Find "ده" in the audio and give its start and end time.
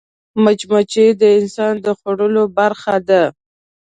3.07-3.21